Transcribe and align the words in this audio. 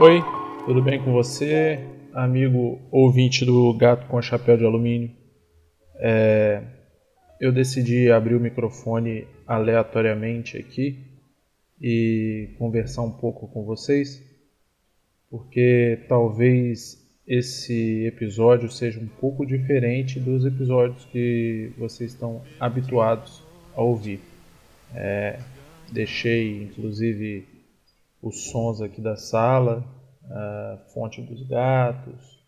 Oi, 0.00 0.22
tudo 0.64 0.80
bem 0.80 1.02
com 1.02 1.12
você, 1.12 1.80
amigo 2.14 2.78
ouvinte 2.88 3.44
do 3.44 3.76
Gato 3.76 4.06
com 4.06 4.22
Chapéu 4.22 4.56
de 4.56 4.64
Alumínio? 4.64 5.10
É, 5.96 6.62
eu 7.40 7.50
decidi 7.50 8.08
abrir 8.08 8.36
o 8.36 8.40
microfone 8.40 9.26
aleatoriamente 9.44 10.56
aqui 10.56 11.04
e 11.82 12.50
conversar 12.60 13.02
um 13.02 13.10
pouco 13.10 13.48
com 13.48 13.64
vocês, 13.64 14.22
porque 15.28 15.98
talvez 16.08 17.04
esse 17.26 18.06
episódio 18.06 18.70
seja 18.70 19.00
um 19.00 19.08
pouco 19.08 19.44
diferente 19.44 20.20
dos 20.20 20.46
episódios 20.46 21.06
que 21.06 21.72
vocês 21.76 22.12
estão 22.12 22.44
habituados 22.60 23.42
a 23.74 23.82
ouvir. 23.82 24.20
É, 24.94 25.40
deixei 25.90 26.62
inclusive 26.62 27.57
os 28.22 28.50
sons 28.50 28.80
aqui 28.80 29.00
da 29.00 29.16
sala, 29.16 29.84
a 30.30 30.84
fonte 30.92 31.22
dos 31.22 31.42
gatos. 31.46 32.38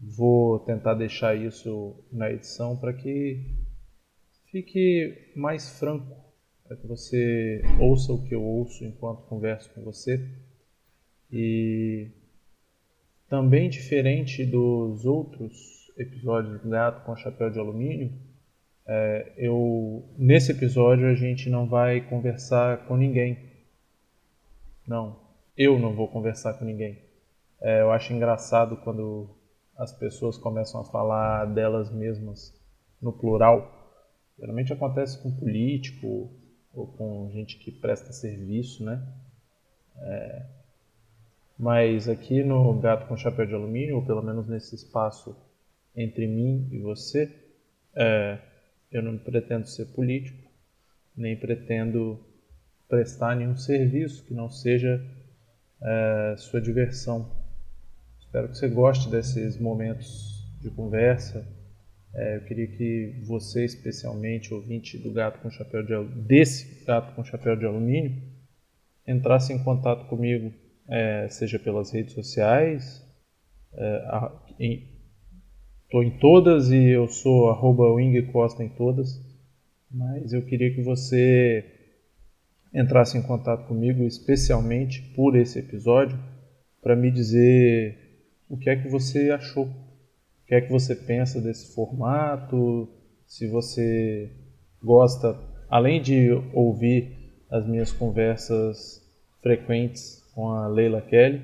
Vou 0.00 0.58
tentar 0.60 0.94
deixar 0.94 1.34
isso 1.36 1.94
na 2.10 2.30
edição 2.30 2.76
para 2.76 2.92
que 2.92 3.44
fique 4.50 5.32
mais 5.36 5.78
franco, 5.78 6.16
para 6.66 6.76
que 6.76 6.86
você 6.86 7.62
ouça 7.78 8.12
o 8.12 8.24
que 8.24 8.34
eu 8.34 8.42
ouço 8.42 8.84
enquanto 8.84 9.26
converso 9.26 9.70
com 9.74 9.82
você. 9.82 10.26
E 11.30 12.08
também 13.28 13.68
diferente 13.68 14.44
dos 14.44 15.04
outros 15.04 15.92
episódios 15.96 16.60
do 16.62 16.68
Gato 16.68 17.04
com 17.04 17.14
Chapéu 17.14 17.50
de 17.50 17.58
Alumínio, 17.58 18.12
é, 18.86 19.32
eu 19.36 20.02
nesse 20.18 20.50
episódio 20.50 21.06
a 21.06 21.14
gente 21.14 21.48
não 21.48 21.68
vai 21.68 22.00
conversar 22.00 22.86
com 22.86 22.96
ninguém 22.96 23.49
não, 24.90 25.20
eu 25.56 25.78
não 25.78 25.94
vou 25.94 26.08
conversar 26.08 26.54
com 26.54 26.64
ninguém. 26.64 26.98
É, 27.60 27.80
eu 27.80 27.92
acho 27.92 28.12
engraçado 28.12 28.76
quando 28.78 29.30
as 29.76 29.92
pessoas 29.92 30.36
começam 30.36 30.80
a 30.80 30.84
falar 30.84 31.44
delas 31.44 31.92
mesmas 31.92 32.52
no 33.00 33.12
plural. 33.12 33.70
Geralmente 34.36 34.72
acontece 34.72 35.22
com 35.22 35.30
político 35.30 36.28
ou 36.74 36.88
com 36.88 37.30
gente 37.32 37.56
que 37.56 37.70
presta 37.70 38.12
serviço, 38.12 38.84
né? 38.84 39.00
É, 39.98 40.42
mas 41.56 42.08
aqui 42.08 42.42
no 42.42 42.74
Gato 42.80 43.06
com 43.06 43.16
Chapéu 43.16 43.46
de 43.46 43.54
Alumínio, 43.54 43.94
ou 43.94 44.04
pelo 44.04 44.22
menos 44.22 44.48
nesse 44.48 44.74
espaço 44.74 45.36
entre 45.94 46.26
mim 46.26 46.68
e 46.72 46.78
você, 46.78 47.32
é, 47.94 48.38
eu 48.90 49.02
não 49.02 49.16
pretendo 49.16 49.68
ser 49.68 49.84
político, 49.86 50.50
nem 51.16 51.36
pretendo 51.36 52.18
prestar 52.90 53.36
nenhum 53.36 53.56
serviço 53.56 54.26
que 54.26 54.34
não 54.34 54.50
seja 54.50 55.00
é, 55.80 56.34
sua 56.36 56.60
diversão. 56.60 57.30
Espero 58.18 58.48
que 58.48 58.58
você 58.58 58.68
goste 58.68 59.08
desses 59.08 59.56
momentos 59.56 60.44
de 60.60 60.68
conversa. 60.70 61.46
É, 62.12 62.36
eu 62.36 62.40
queria 62.42 62.66
que 62.66 63.22
você, 63.24 63.64
especialmente, 63.64 64.52
ouvinte 64.52 64.98
do 64.98 65.12
Gato 65.12 65.38
com 65.40 65.50
Chapéu 65.50 65.84
de 65.84 65.94
desse 66.22 66.84
Gato 66.84 67.14
com 67.14 67.24
Chapéu 67.24 67.56
de 67.56 67.64
Alumínio, 67.64 68.20
entrasse 69.06 69.52
em 69.52 69.62
contato 69.62 70.06
comigo, 70.06 70.52
é, 70.88 71.28
seja 71.28 71.58
pelas 71.58 71.92
redes 71.92 72.12
sociais, 72.12 73.06
estou 75.84 76.02
em, 76.02 76.08
em, 76.08 76.18
todas 76.18 76.70
e 76.70 76.88
eu 76.88 77.06
sou 77.06 77.48
arroba 77.50 77.84
Costa 78.32 78.64
em 78.64 78.68
todas, 78.68 79.20
mas 79.88 80.32
eu 80.32 80.44
queria 80.44 80.74
que 80.74 80.82
você 80.82 81.79
entrasse 82.72 83.18
em 83.18 83.22
contato 83.22 83.66
comigo, 83.66 84.04
especialmente 84.04 85.02
por 85.14 85.36
esse 85.36 85.58
episódio, 85.58 86.18
para 86.82 86.96
me 86.96 87.10
dizer 87.10 87.98
o 88.48 88.56
que 88.56 88.70
é 88.70 88.76
que 88.76 88.88
você 88.88 89.30
achou, 89.30 89.66
o 89.66 90.46
que 90.46 90.54
é 90.54 90.60
que 90.60 90.70
você 90.70 90.94
pensa 90.94 91.40
desse 91.40 91.74
formato, 91.74 92.88
se 93.26 93.46
você 93.46 94.30
gosta, 94.82 95.38
além 95.68 96.00
de 96.00 96.30
ouvir 96.52 97.16
as 97.50 97.66
minhas 97.66 97.92
conversas 97.92 99.00
frequentes 99.40 100.24
com 100.34 100.48
a 100.48 100.66
Leila 100.68 101.00
Kelly, 101.00 101.42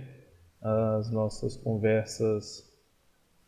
as 0.60 1.10
nossas 1.10 1.56
conversas 1.56 2.64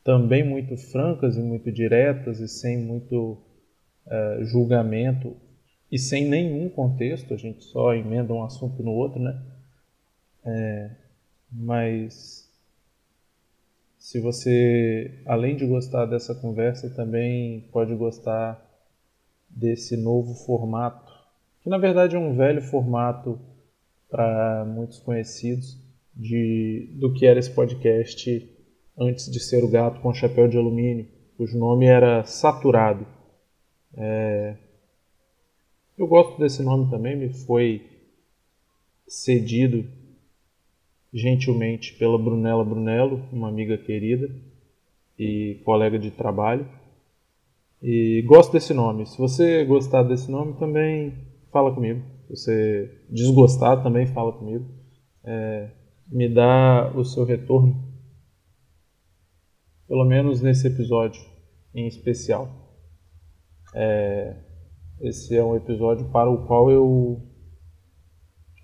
também 0.05 0.43
muito 0.43 0.77
francas 0.77 1.37
e 1.37 1.41
muito 1.41 1.71
diretas 1.71 2.41
e 2.41 2.49
sem 2.49 2.79
muito 2.79 3.39
uh, 4.07 4.45
julgamento 4.45 5.37
e 5.91 5.99
sem 5.99 6.29
nenhum 6.29 6.69
contexto, 6.69 7.33
a 7.33 7.37
gente 7.37 7.65
só 7.65 7.95
emenda 7.95 8.33
um 8.33 8.45
assunto 8.45 8.83
no 8.83 8.93
outro, 8.93 9.21
né? 9.21 9.41
É, 10.45 10.91
mas 11.51 12.49
se 13.99 14.21
você, 14.21 15.23
além 15.27 15.57
de 15.57 15.67
gostar 15.67 16.07
dessa 16.07 16.35
conversa, 16.35 16.89
também 16.91 17.69
pode 17.73 17.95
gostar 17.95 18.65
desse 19.49 19.97
novo 19.97 20.35
formato, 20.35 21.13
que 21.63 21.71
na 21.71 21.79
verdade 21.79 22.17
é 22.17 22.19
um 22.19 22.35
velho 22.35 22.63
formato 22.63 23.39
para 24.09 24.65
muitos 24.67 24.99
conhecidos 25.01 25.77
de, 26.15 26.89
do 26.99 27.13
que 27.13 27.27
era 27.27 27.39
esse 27.39 27.51
podcast 27.51 28.49
antes 28.99 29.31
de 29.31 29.41
ser 29.41 29.65
o 29.65 29.69
Gato 29.69 30.01
com 30.01 30.13
Chapéu 30.13 30.49
de 30.49 30.57
Alumínio, 30.57 31.07
cujo 31.37 31.59
nome 31.59 31.87
era 31.87 32.25
Saturado. 32.25 33.07
É, 33.97 34.57
eu 35.99 36.07
gosto 36.07 36.39
desse 36.39 36.63
nome 36.63 36.89
também, 36.91 37.17
me 37.17 37.29
foi 37.31 37.83
cedido 39.07 39.85
gentilmente 41.13 41.95
pela 41.95 42.19
Brunella 42.19 42.65
Brunello, 42.65 43.25
uma 43.33 43.49
amiga 43.49 43.77
querida 43.77 44.31
e 45.19 45.61
colega 45.65 45.99
de 45.99 46.11
trabalho. 46.11 46.69
E 47.83 48.23
gosto 48.27 48.53
desse 48.53 48.75
nome. 48.75 49.07
Se 49.07 49.19
você 49.19 49.65
gostar 49.65 50.03
desse 50.03 50.31
nome, 50.31 50.55
também 50.55 51.15
fala 51.51 51.75
comigo. 51.75 52.03
Se 52.27 52.37
você 52.37 53.03
desgostar, 53.09 53.83
também 53.83 54.07
fala 54.07 54.33
comigo. 54.33 54.67
É, 55.25 55.71
me 56.07 56.29
dá 56.29 56.93
o 56.95 57.05
seu 57.05 57.25
retorno. 57.25 57.89
Pelo 59.87 60.05
menos 60.05 60.43
nesse 60.43 60.67
episódio 60.67 61.21
em 61.75 61.87
especial. 61.87 62.51
É, 63.75 64.37
esse 65.01 65.37
é 65.37 65.45
um 65.45 65.57
episódio 65.57 66.11
para 66.11 66.31
o 66.31 66.47
qual 66.47 66.71
eu 66.71 67.23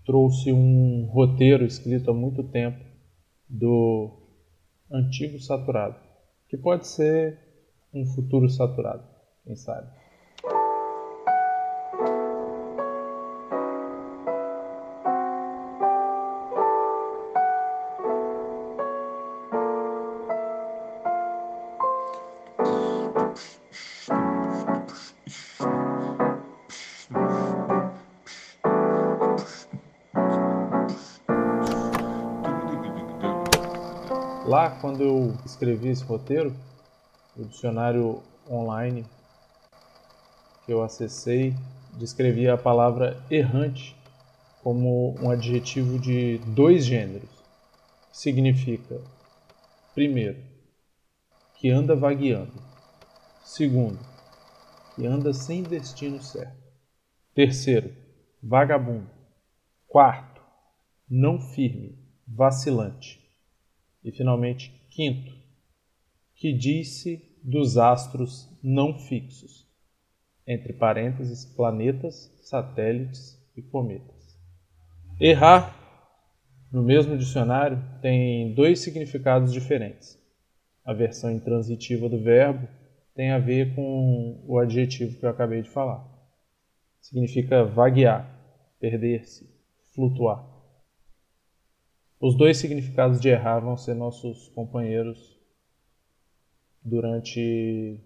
trouxe 0.04 0.52
um 0.52 1.06
roteiro 1.06 1.64
escrito 1.64 2.10
há 2.10 2.14
muito 2.14 2.42
tempo 2.44 2.84
do 3.48 4.10
antigo 4.90 5.38
saturado, 5.40 5.96
que 6.48 6.56
pode 6.56 6.86
ser 6.86 7.38
um 7.92 8.04
futuro 8.06 8.48
saturado, 8.48 9.04
quem 9.44 9.56
sabe. 9.56 10.03
Lá, 34.54 34.70
quando 34.70 35.02
eu 35.02 35.36
escrevi 35.44 35.88
esse 35.88 36.04
roteiro, 36.04 36.54
o 37.34 37.44
dicionário 37.44 38.22
online 38.48 39.04
que 40.64 40.72
eu 40.72 40.80
acessei 40.80 41.56
descrevia 41.94 42.54
a 42.54 42.56
palavra 42.56 43.26
errante 43.28 43.96
como 44.62 45.20
um 45.20 45.28
adjetivo 45.28 45.98
de 45.98 46.38
dois 46.54 46.86
gêneros. 46.86 47.44
Significa, 48.12 49.02
primeiro, 49.92 50.40
que 51.54 51.68
anda 51.68 51.96
vagueando. 51.96 52.62
Segundo, 53.42 54.06
que 54.94 55.04
anda 55.04 55.32
sem 55.32 55.64
destino 55.64 56.22
certo. 56.22 56.62
Terceiro, 57.34 57.92
vagabundo. 58.40 59.10
Quarto, 59.88 60.40
não 61.10 61.40
firme, 61.40 61.98
vacilante. 62.24 63.23
E 64.04 64.12
finalmente, 64.12 64.70
quinto, 64.90 65.32
que 66.34 66.52
disse 66.52 67.22
dos 67.42 67.78
astros 67.78 68.48
não 68.62 68.98
fixos, 68.98 69.66
entre 70.46 70.72
parênteses, 70.72 71.44
planetas, 71.44 72.30
satélites 72.42 73.42
e 73.56 73.62
cometas. 73.62 74.38
Errar, 75.18 75.74
no 76.70 76.82
mesmo 76.82 77.16
dicionário, 77.16 77.82
tem 78.02 78.52
dois 78.54 78.80
significados 78.80 79.52
diferentes. 79.52 80.18
A 80.84 80.92
versão 80.92 81.30
intransitiva 81.30 82.08
do 82.08 82.20
verbo 82.20 82.68
tem 83.14 83.30
a 83.30 83.38
ver 83.38 83.74
com 83.74 84.44
o 84.46 84.58
adjetivo 84.58 85.18
que 85.18 85.24
eu 85.24 85.30
acabei 85.30 85.62
de 85.62 85.70
falar. 85.70 86.04
Significa 87.00 87.64
vaguear, 87.64 88.28
perder-se, 88.80 89.48
flutuar. 89.94 90.53
Os 92.26 92.34
dois 92.34 92.56
significados 92.56 93.20
de 93.20 93.28
errar 93.28 93.60
vão 93.60 93.76
ser 93.76 93.92
nossos 93.92 94.48
companheiros 94.54 95.38
durante 96.82 98.00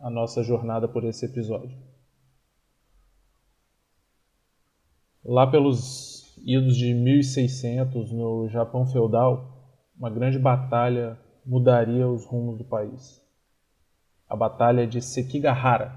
a 0.00 0.10
nossa 0.10 0.42
jornada 0.42 0.88
por 0.88 1.04
esse 1.04 1.24
episódio. 1.24 1.78
Lá 5.24 5.46
pelos 5.48 6.36
idos 6.38 6.76
de 6.76 6.92
1600, 6.92 8.10
no 8.10 8.48
Japão 8.48 8.84
feudal, 8.84 9.80
uma 9.96 10.10
grande 10.10 10.40
batalha 10.40 11.16
mudaria 11.46 12.08
os 12.08 12.26
rumos 12.26 12.58
do 12.58 12.64
país. 12.64 13.24
A 14.28 14.34
Batalha 14.34 14.84
de 14.84 15.00
Sekigahara, 15.00 15.94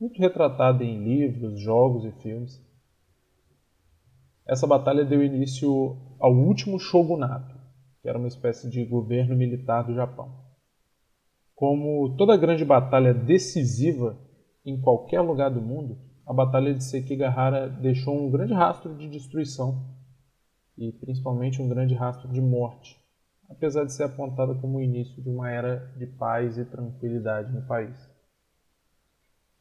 muito 0.00 0.18
retratada 0.18 0.82
em 0.82 0.98
livros, 1.04 1.60
jogos 1.60 2.06
e 2.06 2.12
filmes. 2.22 2.65
Essa 4.46 4.66
batalha 4.66 5.04
deu 5.04 5.24
início 5.24 5.96
ao 6.20 6.32
último 6.32 6.78
shogunato, 6.78 7.56
que 8.00 8.08
era 8.08 8.16
uma 8.16 8.28
espécie 8.28 8.70
de 8.70 8.84
governo 8.84 9.34
militar 9.34 9.82
do 9.82 9.94
Japão. 9.94 10.46
Como 11.54 12.14
toda 12.16 12.36
grande 12.36 12.64
batalha 12.64 13.12
decisiva 13.12 14.16
em 14.64 14.80
qualquer 14.80 15.20
lugar 15.20 15.50
do 15.50 15.60
mundo, 15.60 15.98
a 16.26 16.32
Batalha 16.32 16.74
de 16.74 16.84
Sekigahara 16.84 17.68
deixou 17.68 18.16
um 18.16 18.30
grande 18.30 18.52
rastro 18.52 18.94
de 18.96 19.08
destruição 19.08 19.96
e 20.76 20.92
principalmente 20.92 21.62
um 21.62 21.68
grande 21.68 21.94
rastro 21.94 22.28
de 22.28 22.40
morte, 22.40 23.00
apesar 23.48 23.84
de 23.84 23.92
ser 23.92 24.02
apontada 24.02 24.54
como 24.56 24.78
o 24.78 24.82
início 24.82 25.22
de 25.22 25.28
uma 25.28 25.50
era 25.50 25.92
de 25.96 26.06
paz 26.06 26.58
e 26.58 26.64
tranquilidade 26.64 27.52
no 27.52 27.62
país. 27.62 27.96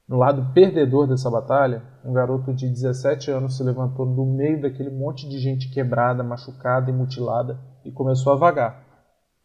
No 0.08 0.18
lado 0.18 0.54
perdedor 0.54 1.08
dessa 1.08 1.32
batalha, 1.32 1.84
um 2.04 2.14
garoto 2.14 2.54
de 2.54 2.70
17 2.70 3.32
anos 3.32 3.58
se 3.58 3.64
levantou 3.64 4.06
do 4.06 4.24
meio 4.24 4.62
daquele 4.62 4.92
monte 4.92 5.28
de 5.28 5.40
gente 5.40 5.72
quebrada, 5.72 6.24
machucada 6.24 6.92
e 6.92 6.94
mutilada 6.94 7.60
e 7.84 7.92
começou 7.92 8.34
a 8.34 8.36
vagar, 8.36 8.86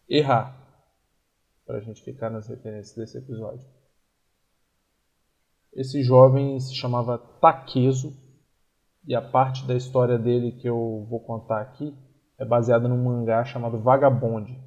errar, 0.07 0.55
para 1.67 1.79
a 1.79 1.81
gente 1.81 2.03
ficar 2.03 2.29
nas 2.29 2.47
referências 2.47 2.95
desse 2.95 3.17
episódio. 3.17 3.67
Esse 5.73 6.03
jovem 6.03 6.59
se 6.61 6.75
chamava 6.75 7.17
Takezo 7.17 8.13
e 9.07 9.15
a 9.15 9.23
parte 9.23 9.67
da 9.67 9.75
história 9.75 10.19
dele 10.19 10.53
que 10.53 10.69
eu 10.69 11.07
vou 11.09 11.21
contar 11.21 11.63
aqui 11.63 11.97
é 12.37 12.45
baseada 12.45 12.87
num 12.87 13.03
mangá 13.03 13.45
chamado 13.45 13.79
Vagabond, 13.79 14.59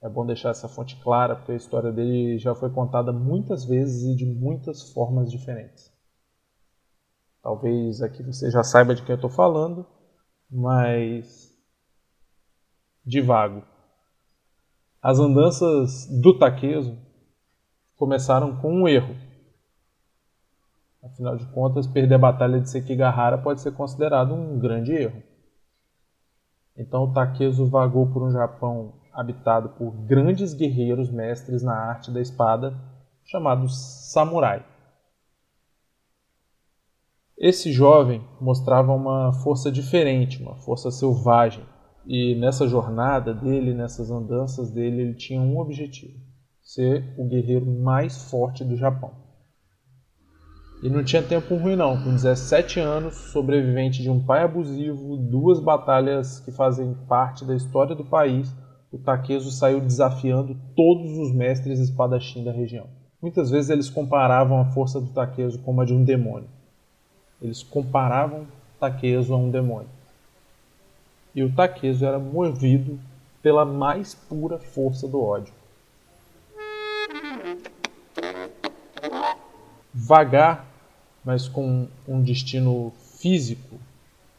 é 0.00 0.08
bom 0.08 0.24
deixar 0.24 0.50
essa 0.50 0.68
fonte 0.68 0.96
clara, 1.02 1.34
porque 1.34 1.52
a 1.52 1.56
história 1.56 1.90
dele 1.90 2.38
já 2.38 2.54
foi 2.54 2.70
contada 2.70 3.12
muitas 3.12 3.64
vezes 3.64 4.04
e 4.04 4.14
de 4.14 4.24
muitas 4.24 4.92
formas 4.92 5.30
diferentes. 5.30 5.92
Talvez 7.42 8.00
aqui 8.02 8.22
você 8.22 8.50
já 8.50 8.62
saiba 8.62 8.94
de 8.94 9.02
quem 9.02 9.12
eu 9.12 9.16
estou 9.16 9.30
falando, 9.30 9.86
mas 10.50 11.52
de 13.04 13.20
vago. 13.20 13.62
As 15.00 15.18
andanças 15.18 16.06
do 16.20 16.38
Taqueso 16.38 16.96
começaram 17.96 18.56
com 18.60 18.72
um 18.72 18.88
erro. 18.88 19.16
Afinal 21.02 21.36
de 21.36 21.46
contas, 21.46 21.86
perder 21.86 22.16
a 22.16 22.18
batalha 22.18 22.60
de 22.60 22.68
Sekigahara 22.68 23.38
pode 23.38 23.60
ser 23.60 23.72
considerado 23.72 24.34
um 24.34 24.58
grande 24.58 24.92
erro. 24.92 25.22
Então 26.76 27.04
o 27.04 27.12
Takezo 27.12 27.66
vagou 27.66 28.12
por 28.12 28.22
um 28.22 28.30
Japão 28.30 28.94
habitado 29.18 29.70
por 29.70 29.90
grandes 30.06 30.54
guerreiros 30.54 31.10
mestres 31.10 31.60
na 31.60 31.74
arte 31.74 32.12
da 32.12 32.20
espada, 32.20 32.78
chamados 33.24 33.76
samurai. 34.12 34.64
Esse 37.36 37.72
jovem 37.72 38.24
mostrava 38.40 38.92
uma 38.92 39.32
força 39.32 39.72
diferente, 39.72 40.40
uma 40.40 40.54
força 40.54 40.92
selvagem, 40.92 41.66
e 42.06 42.36
nessa 42.36 42.68
jornada 42.68 43.34
dele, 43.34 43.74
nessas 43.74 44.08
andanças 44.08 44.70
dele, 44.70 45.02
ele 45.02 45.14
tinha 45.14 45.40
um 45.40 45.58
objetivo: 45.58 46.14
ser 46.62 47.14
o 47.18 47.26
guerreiro 47.26 47.66
mais 47.66 48.30
forte 48.30 48.64
do 48.64 48.76
Japão. 48.76 49.10
E 50.80 50.88
não 50.88 51.02
tinha 51.02 51.22
tempo 51.22 51.56
ruim 51.56 51.74
não, 51.74 52.00
com 52.04 52.10
17 52.10 52.78
anos, 52.78 53.14
sobrevivente 53.32 54.00
de 54.00 54.08
um 54.08 54.24
pai 54.24 54.44
abusivo, 54.44 55.16
duas 55.16 55.58
batalhas 55.58 56.38
que 56.38 56.52
fazem 56.52 56.94
parte 57.08 57.44
da 57.44 57.56
história 57.56 57.96
do 57.96 58.04
país, 58.04 58.54
o 58.90 58.98
Takezo 58.98 59.50
saiu 59.50 59.80
desafiando 59.80 60.56
todos 60.74 61.18
os 61.18 61.32
mestres 61.32 61.78
espadachim 61.78 62.42
da 62.42 62.52
região. 62.52 62.86
Muitas 63.20 63.50
vezes 63.50 63.70
eles 63.70 63.90
comparavam 63.90 64.60
a 64.60 64.66
força 64.66 65.00
do 65.00 65.08
Takezo 65.08 65.58
como 65.60 65.80
a 65.80 65.84
de 65.84 65.92
um 65.92 66.04
demônio. 66.04 66.48
Eles 67.42 67.62
comparavam 67.62 68.46
Takezo 68.80 69.34
a 69.34 69.36
um 69.36 69.50
demônio. 69.50 69.88
E 71.34 71.42
o 71.42 71.52
Takezo 71.52 72.04
era 72.04 72.18
movido 72.18 72.98
pela 73.42 73.64
mais 73.64 74.14
pura 74.14 74.58
força 74.58 75.06
do 75.06 75.20
ódio. 75.20 75.52
Vagar, 79.92 80.66
mas 81.24 81.48
com 81.48 81.88
um 82.06 82.22
destino 82.22 82.92
físico, 83.18 83.76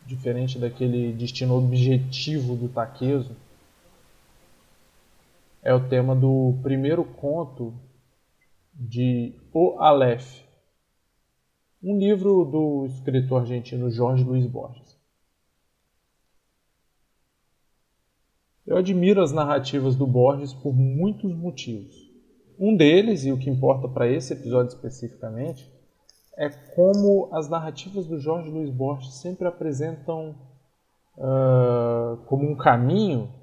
diferente 0.05 0.57
daquele 0.57 1.13
destino 1.13 1.55
objetivo 1.55 2.55
do 2.55 2.67
Takezo, 2.69 3.35
é 5.61 5.73
o 5.73 5.87
tema 5.87 6.15
do 6.15 6.59
primeiro 6.61 7.03
conto 7.03 7.73
de 8.73 9.35
O 9.53 9.77
Aleph, 9.79 10.41
um 11.83 11.97
livro 11.97 12.45
do 12.45 12.85
escritor 12.85 13.41
argentino 13.41 13.89
Jorge 13.89 14.23
Luiz 14.23 14.45
Borges. 14.45 14.97
Eu 18.65 18.77
admiro 18.77 19.21
as 19.21 19.31
narrativas 19.31 19.95
do 19.95 20.05
Borges 20.05 20.53
por 20.53 20.73
muitos 20.73 21.33
motivos. 21.33 22.09
Um 22.59 22.75
deles, 22.75 23.25
e 23.25 23.31
o 23.31 23.37
que 23.37 23.49
importa 23.49 23.87
para 23.87 24.07
esse 24.07 24.33
episódio 24.33 24.75
especificamente, 24.75 25.67
é 26.37 26.49
como 26.49 27.29
as 27.33 27.49
narrativas 27.49 28.05
do 28.05 28.19
Jorge 28.19 28.49
Luiz 28.49 28.69
Borges 28.69 29.15
sempre 29.15 29.47
apresentam 29.47 30.35
uh, 31.17 32.17
como 32.27 32.49
um 32.49 32.55
caminho 32.55 33.33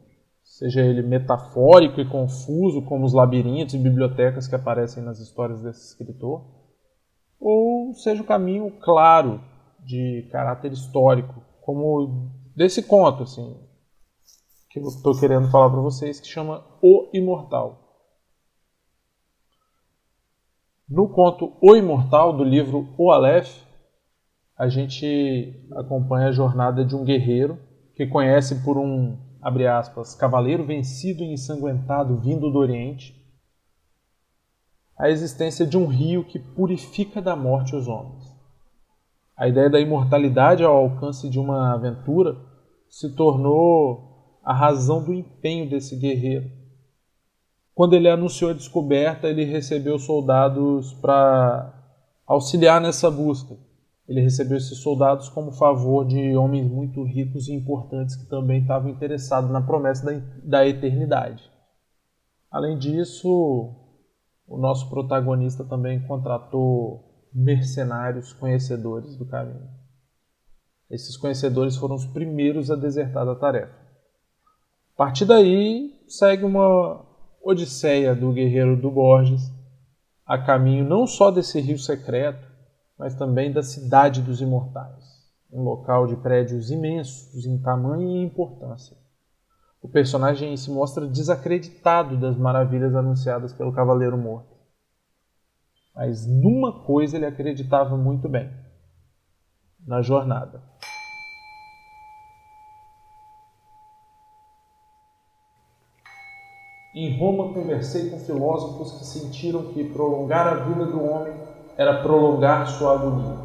seja 0.47 0.81
ele 0.81 1.03
metafórico 1.03 2.01
e 2.01 2.09
confuso, 2.09 2.81
como 2.83 3.05
os 3.05 3.13
labirintos 3.13 3.75
e 3.75 3.79
bibliotecas 3.79 4.47
que 4.47 4.55
aparecem 4.55 5.03
nas 5.03 5.19
histórias 5.19 5.61
desse 5.61 5.89
escritor, 5.89 6.47
ou 7.39 7.93
seja 7.95 8.23
o 8.23 8.27
caminho 8.27 8.71
claro 8.81 9.43
de 9.85 10.27
caráter 10.31 10.73
histórico, 10.73 11.43
como 11.61 12.31
desse 12.55 12.83
conto, 12.83 13.25
assim, 13.25 13.61
que 14.71 14.79
eu 14.79 14.85
estou 14.85 15.19
querendo 15.19 15.50
falar 15.50 15.69
para 15.69 15.81
vocês, 15.81 16.21
que 16.21 16.29
chama 16.29 16.65
O 16.81 17.11
Imortal. 17.12 17.83
No 20.88 21.09
conto 21.09 21.53
O 21.61 21.75
Imortal, 21.75 22.33
do 22.33 22.45
livro 22.45 22.88
O 22.97 23.11
Aleph, 23.11 23.62
a 24.57 24.69
gente 24.69 25.69
acompanha 25.75 26.29
a 26.29 26.33
jornada 26.33 26.85
de 26.85 26.95
um 26.95 27.05
guerreiro 27.05 27.59
que 27.95 28.07
conhece 28.07 28.62
por 28.65 28.79
um 28.79 29.25
abre 29.47 29.65
aspas, 29.65 30.12
cavaleiro 30.12 30.65
vencido 30.65 31.23
e 31.23 31.33
ensanguentado 31.33 32.17
vindo 32.17 32.50
do 32.50 32.59
Oriente, 32.59 33.15
a 34.99 35.09
existência 35.09 35.65
de 35.65 35.79
um 35.79 35.87
rio 35.87 36.25
que 36.25 36.37
purifica 36.37 37.23
da 37.23 37.37
morte 37.37 37.76
os 37.76 37.87
homens. 37.87 38.35
A 39.37 39.47
ideia 39.47 39.71
da 39.71 39.79
imortalidade 39.79 40.65
ao 40.65 40.75
alcance 40.75 41.31
de 41.31 41.38
uma 41.38 41.73
aventura 41.73 42.37
se 42.91 43.15
tornou 43.15 44.41
a 44.43 44.53
razão 44.53 45.00
do 45.00 45.15
empenho 45.15 45.71
desse 45.71 45.95
guerreiro. 45.95 46.50
Quando 47.73 47.95
ele 47.95 48.09
anunciou 48.09 48.50
a 48.50 48.55
descoberta, 48.55 49.29
ele 49.29 49.45
recebeu 49.45 49.97
soldados 49.97 50.93
para 50.95 51.73
auxiliar 52.26 52.81
nessa 52.81 53.09
busca. 53.12 53.57
Ele 54.09 54.21
recebeu 54.21 54.57
esses 54.57 54.79
soldados 54.79 55.29
como 55.29 55.51
favor 55.51 56.07
de 56.07 56.37
homens 56.37 56.71
muito 56.71 57.03
ricos 57.03 57.49
e 57.49 57.53
importantes 57.53 58.15
que 58.15 58.29
também 58.29 58.61
estavam 58.61 58.91
interessados 58.91 59.51
na 59.51 59.61
promessa 59.61 60.05
da, 60.07 60.21
da 60.43 60.67
eternidade. 60.67 61.51
Além 62.51 62.79
disso, 62.79 63.29
o 64.47 64.57
nosso 64.57 64.89
protagonista 64.89 65.65
também 65.65 66.01
contratou 66.07 67.29
mercenários 67.35 68.33
conhecedores 68.33 69.17
do 69.17 69.27
caminho. 69.27 69.69
Esses 70.89 71.17
conhecedores 71.17 71.77
foram 71.77 71.97
os 71.97 72.07
primeiros 72.07 72.71
a 72.71 72.77
desertar 72.77 73.27
da 73.27 73.35
tarefa. 73.35 73.75
A 74.95 74.97
partir 74.97 75.25
daí, 75.25 76.01
segue 76.07 76.45
uma 76.45 77.05
odisseia 77.43 78.15
do 78.15 78.33
guerreiro 78.33 78.81
do 78.81 78.91
Borges 78.91 79.57
a 80.27 80.37
caminho 80.37 80.85
não 80.85 81.07
só 81.07 81.31
desse 81.31 81.61
rio 81.61 81.79
secreto, 81.79 82.45
mas 82.99 83.15
também 83.15 83.53
da 83.53 83.62
Cidade 83.62 84.23
dos 84.23 84.41
Imortais, 84.41 85.05
um 85.53 85.62
local 85.62 86.07
de 86.07 86.17
prédios 86.17 86.71
imensos 86.71 87.45
em 87.45 87.59
tamanho 87.59 88.09
e 88.09 88.25
importância. 88.25 88.97
O 89.83 89.88
personagem 89.88 90.57
se 90.57 90.71
mostra 90.71 91.07
desacreditado 91.07 92.17
das 92.17 92.37
maravilhas 92.37 92.95
anunciadas 92.95 93.53
pelo 93.53 93.73
Cavaleiro 93.73 94.17
Morto. 94.17 94.57
Mas 95.95 96.26
numa 96.26 96.85
coisa 96.85 97.17
ele 97.17 97.26
acreditava 97.26 97.97
muito 97.97 98.29
bem: 98.29 98.50
na 99.87 100.03
jornada. 100.03 100.62
Em 106.95 107.19
Roma, 107.19 107.53
conversei 107.53 108.09
com 108.09 108.19
filósofos 108.19 108.93
que 108.93 109.05
sentiram 109.05 109.71
que 109.75 109.85
prolongar 109.85 110.47
a 110.47 110.55
vida 110.65 110.87
do 110.87 111.05
homem 111.05 111.56
era 111.76 112.02
prolongar 112.02 112.66
sua 112.66 112.95
agonia 112.95 113.37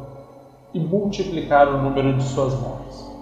e 0.72 0.80
multiplicar 0.80 1.68
o 1.68 1.82
número 1.82 2.16
de 2.16 2.24
suas 2.24 2.54
mortes. 2.54 3.12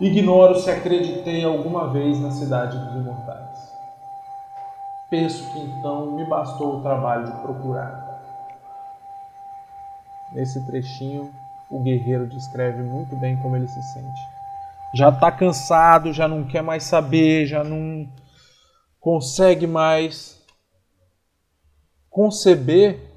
Ignoro 0.00 0.58
se 0.58 0.70
acreditei 0.70 1.44
alguma 1.44 1.92
vez 1.92 2.18
na 2.18 2.30
cidade 2.30 2.78
dos 2.78 2.94
imortais. 2.94 3.72
Penso 5.10 5.52
que 5.52 5.60
então 5.60 6.12
me 6.12 6.24
bastou 6.24 6.78
o 6.78 6.82
trabalho 6.82 7.26
de 7.26 7.32
procurar. 7.42 8.12
Nesse 10.32 10.64
trechinho, 10.66 11.30
o 11.70 11.80
guerreiro 11.80 12.26
descreve 12.26 12.82
muito 12.82 13.14
bem 13.14 13.36
como 13.36 13.54
ele 13.54 13.68
se 13.68 13.82
sente. 13.82 14.20
Já 14.94 15.10
está 15.10 15.30
cansado, 15.30 16.12
já 16.12 16.26
não 16.26 16.44
quer 16.44 16.62
mais 16.62 16.84
saber, 16.84 17.46
já 17.46 17.62
não 17.62 18.08
consegue 18.98 19.66
mais 19.66 20.42
conceber 22.10 23.13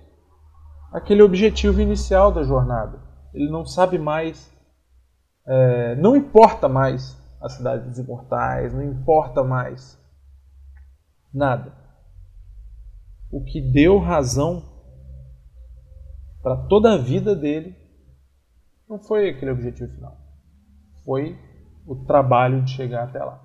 aquele 0.91 1.21
objetivo 1.21 1.81
inicial 1.81 2.31
da 2.31 2.43
jornada. 2.43 2.99
Ele 3.33 3.49
não 3.49 3.65
sabe 3.65 3.97
mais, 3.97 4.51
é, 5.45 5.95
não 5.95 6.15
importa 6.15 6.67
mais 6.67 7.15
a 7.41 7.49
cidade 7.49 7.87
dos 7.87 7.99
imortais, 7.99 8.73
não 8.73 8.83
importa 8.83 9.43
mais 9.43 9.97
nada. 11.33 11.75
O 13.31 13.43
que 13.43 13.61
deu 13.61 13.99
razão 13.99 14.63
para 16.41 16.55
toda 16.67 16.93
a 16.93 16.97
vida 16.97 17.35
dele 17.35 17.75
não 18.89 18.99
foi 18.99 19.29
aquele 19.29 19.51
objetivo 19.51 19.93
final, 19.93 20.17
foi 21.03 21.37
o 21.85 22.05
trabalho 22.05 22.63
de 22.63 22.71
chegar 22.71 23.03
até 23.03 23.23
lá. 23.23 23.43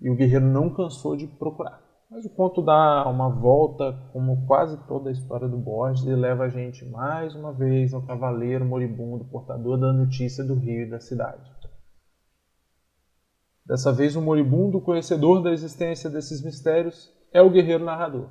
E 0.00 0.10
o 0.10 0.16
guerreiro 0.16 0.46
não 0.46 0.74
cansou 0.74 1.16
de 1.16 1.26
procurar. 1.26 1.83
Mas 2.10 2.24
o 2.24 2.30
conto 2.30 2.62
dá 2.62 3.08
uma 3.08 3.28
volta, 3.28 3.92
como 4.12 4.46
quase 4.46 4.76
toda 4.86 5.08
a 5.08 5.12
história 5.12 5.48
do 5.48 5.56
Borges, 5.56 6.04
e 6.04 6.14
leva 6.14 6.44
a 6.44 6.48
gente 6.48 6.84
mais 6.84 7.34
uma 7.34 7.52
vez 7.52 7.92
ao 7.92 8.02
cavaleiro 8.02 8.64
moribundo, 8.64 9.24
portador 9.24 9.78
da 9.78 9.92
notícia 9.92 10.44
do 10.44 10.54
rio 10.54 10.82
e 10.82 10.90
da 10.90 11.00
cidade. 11.00 11.52
Dessa 13.66 13.92
vez, 13.92 14.14
o 14.14 14.20
moribundo, 14.20 14.80
conhecedor 14.80 15.42
da 15.42 15.50
existência 15.50 16.10
desses 16.10 16.42
mistérios, 16.42 17.10
é 17.32 17.40
o 17.40 17.50
guerreiro 17.50 17.84
narrador. 17.84 18.28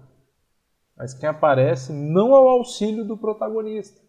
Mas 0.95 1.13
quem 1.13 1.27
aparece 1.27 1.91
não 1.91 2.35
é 2.35 2.39
o 2.39 2.49
auxílio 2.49 3.03
do 3.03 3.17
protagonista, 3.17 3.99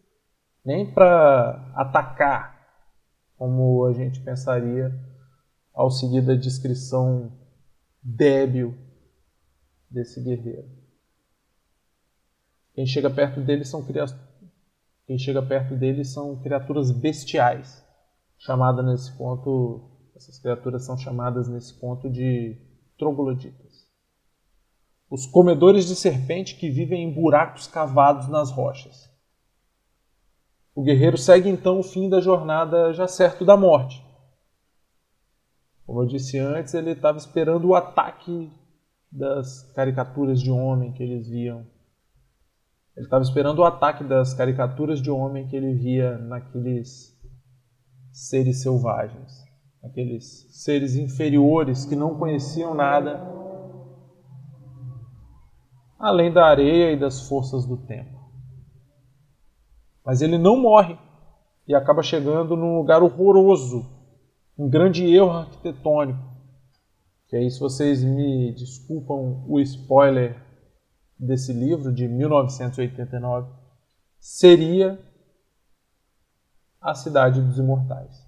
nem 0.62 0.92
para 0.92 1.72
atacar, 1.74 2.54
como 3.38 3.86
a 3.86 3.92
gente 3.94 4.20
pensaria 4.20 4.92
ao 5.72 5.90
seguir 5.90 6.20
da 6.20 6.34
descrição 6.34 7.32
débil 8.02 8.76
desse 9.90 10.22
guerreiro. 10.22 10.68
Quem 12.74 12.86
chega 12.86 13.08
perto 13.08 13.40
dele 13.40 13.64
são 13.64 13.84
quem 15.06 15.18
chega 15.18 15.42
perto 15.42 15.76
dele 15.76 16.04
são 16.04 16.40
criaturas 16.40 16.90
bestiais, 16.90 17.84
chamadas 18.38 18.84
nesse 18.84 19.12
ponto, 19.16 19.90
essas 20.16 20.38
criaturas 20.38 20.84
são 20.84 20.96
chamadas 20.96 21.46
nesse 21.46 21.74
ponto 21.74 22.10
de 22.10 22.56
trogloditas. 22.98 23.86
Os 25.10 25.26
comedores 25.26 25.86
de 25.86 25.94
serpente 25.94 26.56
que 26.56 26.70
vivem 26.70 27.04
em 27.04 27.12
buracos 27.12 27.66
cavados 27.66 28.28
nas 28.28 28.50
rochas. 28.50 29.10
O 30.74 30.82
guerreiro 30.82 31.18
segue 31.18 31.48
então 31.48 31.78
o 31.78 31.84
fim 31.84 32.08
da 32.08 32.20
jornada 32.20 32.92
já 32.92 33.06
certo 33.06 33.44
da 33.44 33.56
morte. 33.56 34.04
Como 35.86 36.02
eu 36.02 36.06
disse 36.06 36.38
antes, 36.38 36.72
ele 36.74 36.92
estava 36.92 37.18
esperando 37.18 37.68
o 37.68 37.74
ataque 37.74 38.50
das 39.14 39.62
caricaturas 39.74 40.40
de 40.40 40.50
homem 40.50 40.92
que 40.92 41.00
eles 41.00 41.28
viam. 41.28 41.64
Ele 42.96 43.06
estava 43.06 43.22
esperando 43.22 43.60
o 43.60 43.64
ataque 43.64 44.02
das 44.02 44.34
caricaturas 44.34 45.00
de 45.00 45.10
homem 45.10 45.46
que 45.46 45.54
ele 45.54 45.72
via 45.74 46.18
naqueles 46.18 47.16
seres 48.12 48.62
selvagens, 48.62 49.32
aqueles 49.84 50.48
seres 50.50 50.96
inferiores 50.96 51.84
que 51.84 51.94
não 51.94 52.16
conheciam 52.16 52.74
nada 52.74 53.20
além 55.98 56.32
da 56.32 56.46
areia 56.46 56.92
e 56.92 56.98
das 56.98 57.28
forças 57.28 57.64
do 57.64 57.76
tempo. 57.76 58.18
Mas 60.04 60.20
ele 60.20 60.36
não 60.36 60.60
morre 60.60 60.98
e 61.66 61.74
acaba 61.74 62.02
chegando 62.02 62.56
num 62.56 62.76
lugar 62.76 63.02
horroroso 63.02 63.88
um 64.58 64.68
grande 64.68 65.04
erro 65.06 65.30
arquitetônico. 65.30 66.33
Que 67.34 67.38
aí, 67.38 67.50
se 67.50 67.58
vocês 67.58 68.04
me 68.04 68.52
desculpam 68.52 69.44
o 69.48 69.58
spoiler 69.58 70.40
desse 71.18 71.52
livro 71.52 71.92
de 71.92 72.06
1989, 72.06 73.50
seria 74.20 74.96
a 76.80 76.94
Cidade 76.94 77.42
dos 77.42 77.58
Imortais. 77.58 78.24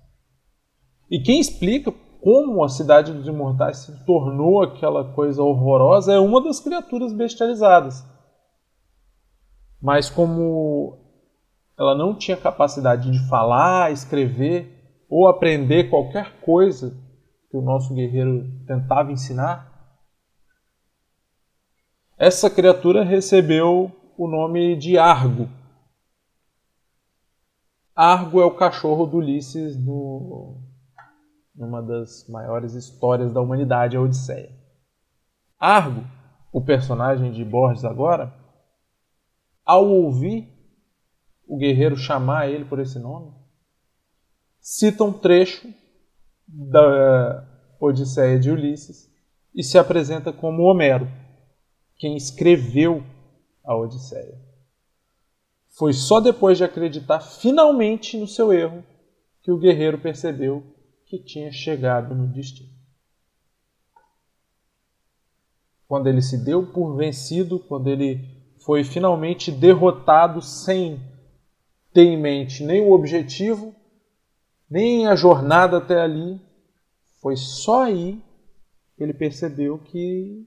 E 1.09 1.21
quem 1.21 1.39
explica 1.39 1.95
como 2.21 2.65
a 2.65 2.69
Cidade 2.69 3.13
dos 3.13 3.29
Imortais 3.29 3.77
se 3.77 4.05
tornou 4.05 4.61
aquela 4.61 5.15
coisa 5.15 5.41
horrorosa 5.41 6.13
é 6.13 6.19
uma 6.19 6.43
das 6.43 6.59
criaturas 6.59 7.13
bestializadas. 7.13 8.05
Mas 9.81 10.11
como 10.11 10.99
ela 11.79 11.95
não 11.95 12.13
tinha 12.13 12.37
capacidade 12.37 13.09
de 13.13 13.29
falar, 13.29 13.93
escrever 13.93 15.05
ou 15.09 15.29
aprender 15.29 15.91
qualquer 15.91 16.41
coisa 16.41 17.06
que 17.51 17.57
o 17.57 17.63
nosso 17.63 17.95
guerreiro 17.95 18.51
tentava 18.67 19.13
ensinar, 19.13 19.77
essa 22.19 22.49
criatura 22.49 23.05
recebeu 23.05 23.93
o 24.17 24.27
nome 24.27 24.77
de 24.77 24.97
Argo. 24.97 25.49
Argo 27.95 28.41
é 28.41 28.45
o 28.45 28.55
cachorro 28.55 29.07
do 29.07 29.19
Ulisses 29.19 29.77
no, 29.77 30.63
numa 31.55 31.83
das 31.83 32.27
maiores 32.29 32.75
histórias 32.75 33.33
da 33.33 33.41
humanidade, 33.41 33.97
a 33.97 34.01
Odisseia. 34.01 34.51
Argo, 35.59 36.05
o 36.53 36.61
personagem 36.61 37.33
de 37.33 37.45
Borges 37.45 37.85
agora, 37.85 38.35
ao 39.65 39.87
ouvir 39.87 40.53
o 41.47 41.57
guerreiro 41.57 41.97
chamar 41.97 42.49
ele 42.49 42.65
por 42.65 42.79
esse 42.79 42.99
nome, 42.99 43.33
cita 44.59 45.05
um 45.05 45.13
trecho 45.13 45.73
da 46.47 47.47
Odisseia 47.81 48.39
de 48.39 48.51
Ulisses 48.51 49.11
e 49.55 49.63
se 49.63 49.79
apresenta 49.79 50.33
como 50.33 50.63
Homero, 50.63 51.09
quem 51.97 52.17
escreveu 52.17 53.03
a 53.65 53.75
Odisseia. 53.75 54.39
Foi 55.71 55.93
só 55.93 56.21
depois 56.21 56.57
de 56.57 56.65
acreditar 56.65 57.21
finalmente 57.21 58.17
no 58.17 58.27
seu 58.27 58.53
erro 58.53 58.83
que 59.43 59.51
o 59.51 59.59
guerreiro 59.59 59.99
percebeu 59.99 60.63
que 61.05 61.19
tinha 61.19 61.53
chegado 61.53 62.15
no 62.15 62.27
destino. 62.27 62.71
Quando 65.87 66.09
ele 66.09 66.21
se 66.21 66.43
deu 66.45 66.67
por 66.67 66.97
vencido, 66.97 67.61
quando 67.61 67.89
ele 67.89 68.37
foi 68.59 68.83
finalmente 68.83 69.53
derrotado 69.53 70.43
sem 70.43 71.01
ter 71.93 72.05
em 72.05 72.21
mente 72.21 72.65
nem 72.65 72.83
o 72.83 72.91
objetivo 72.91 73.75
nem 74.71 75.07
a 75.07 75.15
jornada 75.15 75.79
até 75.79 76.01
ali. 76.01 76.41
Foi 77.21 77.37
só 77.37 77.85
aí 77.85 78.23
que 78.97 79.03
ele 79.03 79.15
percebeu 79.15 79.79
que, 79.79 80.47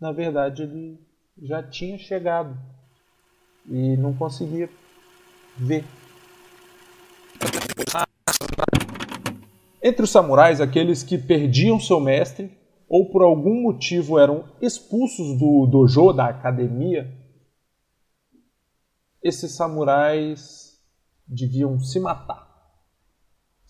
na 0.00 0.12
verdade, 0.12 0.62
ele 0.62 0.98
já 1.42 1.62
tinha 1.62 1.98
chegado 1.98 2.56
e 3.66 3.96
não 3.96 4.14
conseguia 4.14 4.68
ver. 5.56 5.84
Entre 9.82 10.02
os 10.02 10.10
samurais, 10.10 10.60
aqueles 10.60 11.02
que 11.02 11.16
perdiam 11.16 11.80
seu 11.80 11.98
mestre 12.00 12.50
ou 12.88 13.10
por 13.10 13.22
algum 13.22 13.62
motivo 13.62 14.18
eram 14.18 14.44
expulsos 14.60 15.38
do 15.38 15.66
dojo, 15.66 16.12
da 16.12 16.26
academia, 16.26 17.08
esses 19.22 19.52
samurais 19.52 20.78
deviam 21.26 21.78
se 21.78 22.00
matar. 22.00 22.49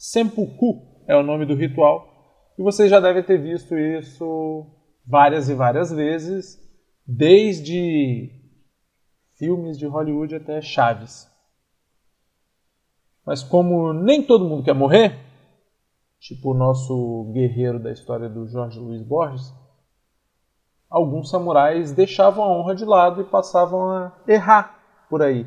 Sempuku 0.02 1.04
é 1.07 1.14
o 1.14 1.23
nome 1.23 1.45
do 1.45 1.54
ritual. 1.54 2.54
E 2.59 2.62
vocês 2.62 2.88
já 2.88 2.99
devem 2.99 3.23
ter 3.23 3.37
visto 3.37 3.76
isso 3.76 4.64
várias 5.07 5.50
e 5.50 5.54
várias 5.54 5.92
vezes, 5.92 6.59
desde 7.07 8.30
filmes 9.35 9.78
de 9.78 9.87
Hollywood 9.87 10.35
até 10.35 10.62
Chaves. 10.62 11.30
Mas 13.26 13.42
como 13.42 13.92
nem 13.92 14.23
todo 14.23 14.49
mundo 14.49 14.64
quer 14.64 14.73
morrer, 14.73 15.19
tipo 16.19 16.52
o 16.52 16.57
nosso 16.57 17.30
guerreiro 17.35 17.78
da 17.78 17.92
história 17.92 18.26
do 18.26 18.47
Jorge 18.47 18.80
Luiz 18.80 19.02
Borges, 19.02 19.52
alguns 20.88 21.28
samurais 21.28 21.92
deixavam 21.92 22.42
a 22.42 22.49
honra 22.49 22.75
de 22.75 22.87
lado 22.87 23.21
e 23.21 23.25
passavam 23.25 23.90
a 23.90 24.19
errar 24.26 24.80
por 25.11 25.21
aí, 25.21 25.47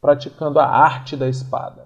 praticando 0.00 0.58
a 0.58 0.66
arte 0.66 1.14
da 1.14 1.28
espada. 1.28 1.81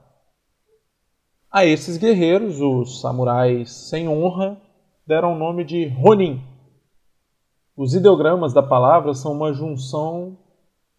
A 1.51 1.65
esses 1.65 1.97
guerreiros, 1.97 2.61
os 2.61 3.01
samurais 3.01 3.71
sem 3.71 4.09
honra, 4.09 4.61
deram 5.07 5.35
o 5.35 5.39
nome 5.39 5.65
de 5.65 5.87
Ronin. 5.87 6.43
Os 7.77 7.95
ideogramas 7.95 8.53
da 8.53 8.63
palavra 8.63 9.15
são 9.15 9.33
uma 9.33 9.53
junção 9.53 10.37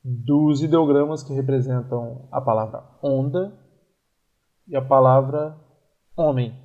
dos 0.03 0.63
ideogramas 0.63 1.21
que 1.21 1.33
representam 1.33 2.27
a 2.31 2.39
palavra 2.39 2.83
onda 3.03 3.53
e 4.67 4.75
a 4.75 4.81
palavra 4.81 5.57
homem. 6.15 6.55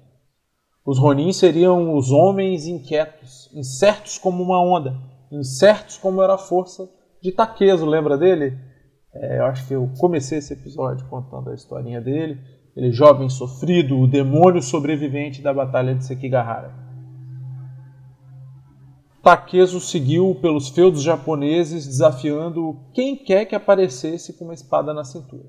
Os 0.85 0.99
Ronin 0.99 1.33
seriam 1.33 1.97
os 1.97 2.11
homens 2.11 2.67
inquietos, 2.67 3.51
incertos 3.53 4.19
como 4.19 4.43
uma 4.43 4.61
onda, 4.61 4.95
incertos 5.31 5.97
como 5.99 6.23
era 6.23 6.35
a 6.35 6.39
força 6.39 6.89
de 7.21 7.33
Takezo, 7.33 7.87
lembra 7.87 8.19
dele? 8.19 8.59
É, 9.15 9.39
eu 9.39 9.47
acho 9.47 9.67
que 9.67 9.75
eu 9.75 9.91
comecei 9.99 10.39
esse 10.39 10.53
episódio 10.53 11.07
contando 11.09 11.51
a 11.51 11.55
historinha 11.55 12.01
dele. 12.01 12.41
Ele 12.75 12.89
é 12.89 12.93
jovem 12.93 13.29
sofrido, 13.29 13.99
o 13.99 14.07
demônio 14.07 14.63
sobrevivente 14.63 15.43
da 15.43 15.53
Batalha 15.53 15.95
de 15.95 16.05
Sekigahara. 16.05 16.73
Takezo 19.23 19.79
seguiu 19.79 20.37
pelos 20.41 20.69
feudos 20.69 21.03
japoneses 21.03 21.87
desafiando 21.87 22.77
quem 22.93 23.15
quer 23.15 23.45
que 23.45 23.55
aparecesse 23.55 24.33
com 24.33 24.45
uma 24.45 24.55
espada 24.55 24.93
na 24.93 25.05
cintura. 25.05 25.49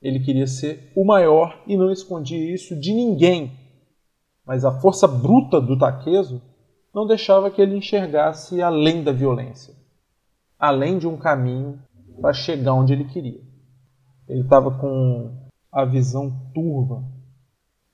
Ele 0.00 0.20
queria 0.20 0.46
ser 0.46 0.92
o 0.94 1.04
maior 1.04 1.60
e 1.66 1.76
não 1.76 1.90
escondia 1.90 2.54
isso 2.54 2.78
de 2.78 2.92
ninguém. 2.92 3.52
Mas 4.46 4.64
a 4.64 4.80
força 4.80 5.08
bruta 5.08 5.60
do 5.60 5.76
Takezo 5.76 6.40
não 6.94 7.06
deixava 7.06 7.50
que 7.50 7.60
ele 7.60 7.76
enxergasse 7.76 8.62
além 8.62 9.02
da 9.02 9.10
violência, 9.10 9.74
além 10.58 10.98
de 10.98 11.08
um 11.08 11.16
caminho 11.16 11.80
para 12.20 12.32
chegar 12.32 12.74
onde 12.74 12.92
ele 12.92 13.04
queria. 13.04 13.40
Ele 14.28 14.42
estava 14.42 14.70
com 14.70 15.47
a 15.72 15.84
visão 15.84 16.50
turva 16.54 17.04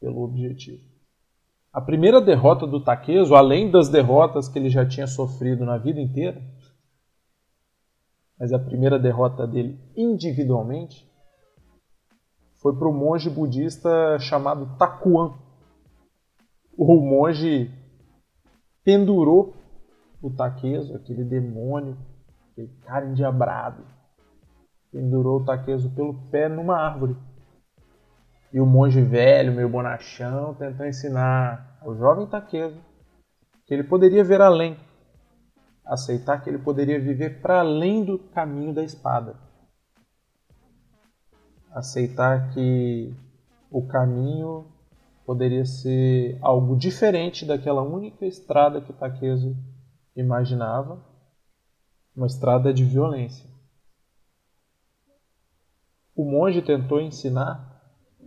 pelo 0.00 0.22
objetivo. 0.22 0.82
A 1.72 1.80
primeira 1.80 2.20
derrota 2.20 2.66
do 2.66 2.82
Takezo, 2.82 3.34
além 3.34 3.70
das 3.70 3.88
derrotas 3.88 4.48
que 4.48 4.58
ele 4.58 4.70
já 4.70 4.86
tinha 4.86 5.06
sofrido 5.06 5.64
na 5.64 5.76
vida 5.76 6.00
inteira, 6.00 6.40
mas 8.38 8.52
a 8.52 8.58
primeira 8.58 8.98
derrota 8.98 9.46
dele 9.46 9.80
individualmente, 9.96 11.08
foi 12.60 12.74
para 12.76 12.88
o 12.88 12.92
monge 12.92 13.28
budista 13.28 14.18
chamado 14.18 14.76
Takuan. 14.78 15.34
O 16.76 16.96
monge 16.96 17.70
pendurou 18.84 19.54
o 20.22 20.30
Takezo, 20.30 20.94
aquele 20.94 21.24
demônio, 21.24 21.98
aquele 22.50 22.68
cara 22.82 23.06
endiabrado, 23.06 23.84
pendurou 24.90 25.40
o 25.40 25.44
Takezo 25.44 25.90
pelo 25.90 26.14
pé 26.30 26.48
numa 26.48 26.78
árvore. 26.78 27.16
E 28.54 28.60
o 28.60 28.64
monge 28.64 29.02
velho, 29.02 29.52
meio 29.52 29.68
bonachão, 29.68 30.54
tentou 30.54 30.86
ensinar 30.86 31.76
ao 31.80 31.92
jovem 31.96 32.24
Takezo 32.24 32.80
que 33.66 33.74
ele 33.74 33.82
poderia 33.82 34.22
ver 34.22 34.40
além, 34.40 34.78
aceitar 35.84 36.40
que 36.40 36.50
ele 36.50 36.58
poderia 36.58 37.00
viver 37.00 37.42
para 37.42 37.58
além 37.58 38.04
do 38.04 38.16
caminho 38.16 38.72
da 38.72 38.84
espada. 38.84 39.34
Aceitar 41.72 42.50
que 42.54 43.12
o 43.72 43.84
caminho 43.88 44.72
poderia 45.26 45.64
ser 45.64 46.38
algo 46.40 46.76
diferente 46.76 47.44
daquela 47.44 47.82
única 47.82 48.24
estrada 48.24 48.80
que 48.80 48.92
Takezo 48.92 49.56
imaginava, 50.14 51.04
uma 52.14 52.28
estrada 52.28 52.72
de 52.72 52.84
violência. 52.84 53.50
O 56.14 56.24
monge 56.24 56.62
tentou 56.62 57.00
ensinar 57.00 57.73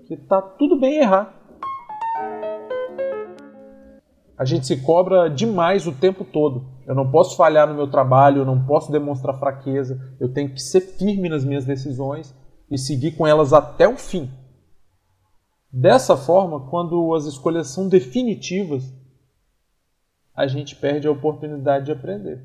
que 0.08 0.16
tá 0.16 0.42
tudo 0.42 0.80
bem 0.80 1.00
errar. 1.00 1.34
A 4.38 4.46
gente 4.46 4.66
se 4.66 4.78
cobra 4.82 5.28
demais 5.30 5.86
o 5.86 5.92
tempo 5.92 6.24
todo. 6.24 6.66
Eu 6.86 6.96
não 6.96 7.12
posso 7.12 7.36
falhar 7.36 7.68
no 7.68 7.74
meu 7.74 7.90
trabalho, 7.90 8.42
eu 8.42 8.46
não 8.46 8.66
posso 8.66 8.92
demonstrar 8.92 9.38
fraqueza, 9.38 10.16
eu 10.20 10.32
tenho 10.32 10.54
que 10.54 10.62
ser 10.62 10.80
firme 10.80 11.28
nas 11.28 11.44
minhas 11.44 11.66
decisões 11.66 12.34
e 12.72 12.78
seguir 12.78 13.18
com 13.18 13.28
elas 13.28 13.52
até 13.52 13.88
o 13.88 13.98
fim. 13.98 14.32
Dessa 15.72 16.16
forma, 16.16 16.70
quando 16.70 17.14
as 17.14 17.26
escolhas 17.26 17.68
são 17.68 17.90
definitivas, 17.90 18.96
a 20.34 20.48
gente 20.48 20.76
perde 20.76 21.08
a 21.08 21.12
oportunidade 21.12 21.86
de 21.86 21.92
aprender. 21.92 22.42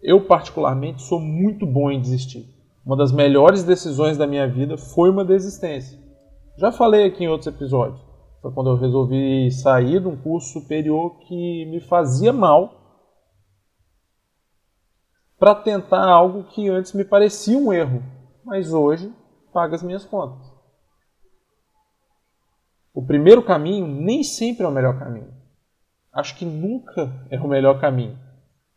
Eu, 0.00 0.24
particularmente, 0.24 1.02
sou 1.02 1.20
muito 1.20 1.66
bom 1.66 1.90
em 1.90 2.00
desistir. 2.00 2.46
Uma 2.86 2.96
das 2.96 3.12
melhores 3.12 3.62
decisões 3.62 4.16
da 4.16 4.26
minha 4.26 4.48
vida 4.48 4.78
foi 4.78 5.10
uma 5.10 5.24
desistência. 5.24 6.01
Já 6.56 6.70
falei 6.70 7.06
aqui 7.06 7.24
em 7.24 7.28
outros 7.28 7.46
episódios. 7.46 8.00
Foi 8.40 8.52
quando 8.52 8.70
eu 8.70 8.76
resolvi 8.76 9.50
sair 9.50 10.00
de 10.00 10.08
um 10.08 10.16
curso 10.16 10.52
superior 10.52 11.18
que 11.20 11.64
me 11.66 11.80
fazia 11.80 12.32
mal 12.32 12.82
para 15.38 15.54
tentar 15.54 16.04
algo 16.04 16.44
que 16.44 16.68
antes 16.68 16.92
me 16.92 17.04
parecia 17.04 17.56
um 17.56 17.72
erro, 17.72 18.02
mas 18.44 18.72
hoje 18.72 19.12
paga 19.52 19.74
as 19.74 19.82
minhas 19.82 20.04
contas. 20.04 20.52
O 22.94 23.04
primeiro 23.04 23.42
caminho 23.42 23.86
nem 23.86 24.22
sempre 24.22 24.64
é 24.64 24.68
o 24.68 24.72
melhor 24.72 24.98
caminho. 24.98 25.32
Acho 26.12 26.36
que 26.36 26.44
nunca 26.44 27.26
é 27.30 27.40
o 27.40 27.48
melhor 27.48 27.80
caminho. 27.80 28.18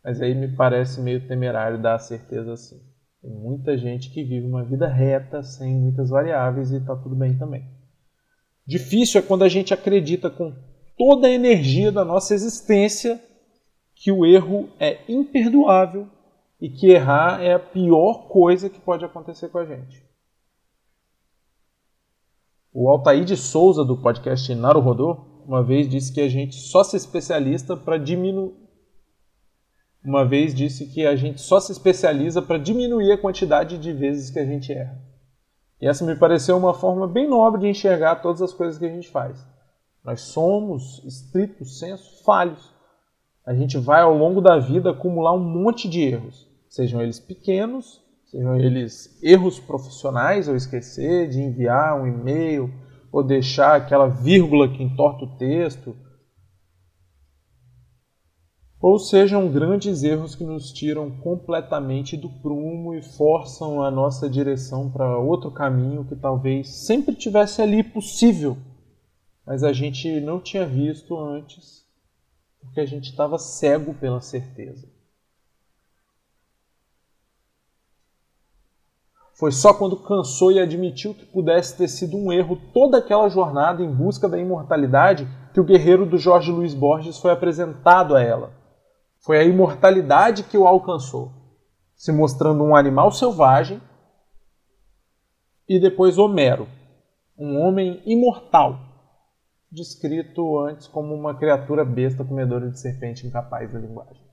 Mas 0.03 0.21
aí 0.21 0.33
me 0.33 0.55
parece 0.55 1.01
meio 1.01 1.27
temerário 1.27 1.81
dar 1.81 1.95
a 1.95 1.99
certeza 1.99 2.53
assim. 2.53 2.79
Tem 3.25 3.33
muita 3.33 3.75
gente 3.75 4.11
que 4.11 4.23
vive 4.23 4.45
uma 4.45 4.63
vida 4.63 4.87
reta, 4.87 5.41
sem 5.41 5.73
muitas 5.73 6.11
variáveis 6.11 6.69
e 6.69 6.77
está 6.77 6.95
tudo 6.95 7.15
bem 7.15 7.35
também. 7.35 7.65
Difícil 8.67 9.19
é 9.19 9.23
quando 9.23 9.43
a 9.43 9.49
gente 9.49 9.73
acredita 9.73 10.29
com 10.29 10.53
toda 10.95 11.25
a 11.25 11.31
energia 11.31 11.91
da 11.91 12.05
nossa 12.05 12.35
existência 12.35 13.19
que 13.95 14.11
o 14.11 14.27
erro 14.27 14.69
é 14.79 14.99
imperdoável 15.11 16.07
e 16.61 16.69
que 16.69 16.91
errar 16.91 17.41
é 17.41 17.55
a 17.55 17.59
pior 17.59 18.27
coisa 18.27 18.69
que 18.69 18.79
pode 18.79 19.03
acontecer 19.03 19.49
com 19.49 19.57
a 19.57 19.65
gente. 19.65 20.05
O 22.71 22.87
Altair 22.87 23.25
de 23.25 23.35
Souza, 23.35 23.83
do 23.83 23.97
podcast 23.97 24.53
Naruhodô, 24.53 25.41
uma 25.47 25.63
vez 25.63 25.89
disse 25.89 26.13
que 26.13 26.21
a 26.21 26.29
gente 26.29 26.53
só 26.53 26.83
se 26.83 26.95
especialista 26.95 27.75
para 27.75 27.97
diminuir 27.97 28.64
uma 30.05 30.23
vez 30.23 30.53
disse 30.53 30.85
que 30.85 31.05
a 31.05 31.15
gente 31.15 31.41
só 31.41 31.59
se 31.59 31.71
especializa 31.71 32.41
para 32.41 32.59
diminuir 32.59 33.11
a 33.11 33.17
quantidade 33.17 33.77
de 33.77 33.91
vezes 33.91 34.29
que 34.29 34.39
a 34.39 34.45
gente 34.45 34.71
erra. 34.71 35.01
E 35.81 35.87
essa 35.87 36.05
me 36.05 36.15
pareceu 36.15 36.55
uma 36.55 36.73
forma 36.73 37.07
bem 37.07 37.27
nobre 37.27 37.61
de 37.61 37.67
enxergar 37.67 38.17
todas 38.17 38.41
as 38.41 38.53
coisas 38.53 38.77
que 38.77 38.85
a 38.85 38.89
gente 38.89 39.09
faz. 39.09 39.45
Nós 40.03 40.21
somos, 40.21 41.03
estrito 41.03 41.65
senso, 41.65 42.23
falhos. 42.23 42.73
A 43.45 43.53
gente 43.53 43.77
vai 43.77 44.01
ao 44.01 44.15
longo 44.15 44.41
da 44.41 44.59
vida 44.59 44.91
acumular 44.91 45.33
um 45.33 45.43
monte 45.43 45.89
de 45.89 46.01
erros, 46.01 46.47
sejam 46.69 47.01
eles 47.01 47.19
pequenos, 47.19 48.01
sejam 48.25 48.55
eles 48.55 49.19
erros 49.21 49.59
profissionais, 49.59 50.47
ou 50.47 50.55
esquecer 50.55 51.29
de 51.29 51.41
enviar 51.41 51.99
um 51.99 52.07
e-mail, 52.07 52.71
ou 53.11 53.23
deixar 53.23 53.75
aquela 53.75 54.07
vírgula 54.07 54.69
que 54.69 54.83
entorta 54.83 55.25
o 55.25 55.37
texto, 55.37 55.95
ou 58.87 58.99
sejam 58.99 59.49
grandes 59.49 60.03
erros 60.03 60.35
que 60.35 60.43
nos 60.43 60.71
tiram 60.71 61.09
completamente 61.09 62.15
do 62.15 62.29
prumo 62.29 62.93
e 62.93 63.01
forçam 63.01 63.81
a 63.81 63.89
nossa 63.89 64.29
direção 64.29 64.91
para 64.91 65.17
outro 65.17 65.49
caminho 65.49 66.05
que 66.05 66.15
talvez 66.15 66.85
sempre 66.85 67.15
tivesse 67.15 67.63
ali 67.63 67.81
possível, 67.83 68.55
mas 69.43 69.63
a 69.63 69.73
gente 69.73 70.21
não 70.21 70.39
tinha 70.39 70.67
visto 70.67 71.17
antes, 71.17 71.83
porque 72.59 72.79
a 72.79 72.85
gente 72.85 73.09
estava 73.09 73.39
cego 73.39 73.91
pela 73.95 74.21
certeza. 74.21 74.87
Foi 79.33 79.51
só 79.51 79.73
quando 79.73 79.97
cansou 79.97 80.51
e 80.51 80.59
admitiu 80.59 81.15
que 81.15 81.25
pudesse 81.25 81.75
ter 81.75 81.87
sido 81.87 82.15
um 82.17 82.31
erro 82.31 82.55
toda 82.71 82.99
aquela 82.99 83.29
jornada 83.29 83.81
em 83.81 83.91
busca 83.91 84.29
da 84.29 84.37
imortalidade 84.37 85.27
que 85.55 85.59
o 85.59 85.63
guerreiro 85.63 86.05
do 86.05 86.19
Jorge 86.19 86.51
Luiz 86.51 86.75
Borges 86.75 87.17
foi 87.17 87.31
apresentado 87.31 88.15
a 88.15 88.21
ela 88.21 88.63
foi 89.25 89.39
a 89.39 89.43
imortalidade 89.43 90.43
que 90.43 90.55
o 90.55 90.67
alcançou, 90.67 91.31
se 91.95 92.11
mostrando 92.11 92.63
um 92.63 92.75
animal 92.75 93.11
selvagem, 93.11 93.81
e 95.67 95.79
depois 95.79 96.19
Homero, 96.19 96.67
um 97.35 97.59
homem 97.59 98.03
imortal, 98.05 98.77
descrito 99.71 100.59
antes 100.59 100.85
como 100.85 101.11
uma 101.15 101.33
criatura 101.33 101.83
besta 101.83 102.23
comedora 102.23 102.69
de 102.69 102.79
serpente 102.79 103.25
incapaz 103.25 103.73
da 103.73 103.79
linguagem. 103.79 104.23